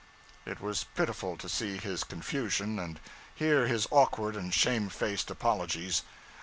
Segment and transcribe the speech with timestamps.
[0.47, 2.99] It was pitiful to see his confusion and
[3.35, 6.01] hear his awkward and shamefaced apologies.